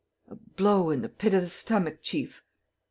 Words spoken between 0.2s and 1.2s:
"A blow in the